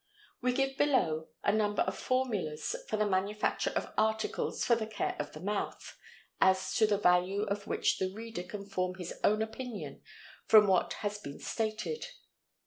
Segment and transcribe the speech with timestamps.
[0.41, 5.15] We give below a number of formulas for the manufacture of articles for the care
[5.19, 5.95] of the mouth,
[6.41, 10.01] as to the value of which the reader can form his own opinion
[10.47, 12.07] from what has been stated.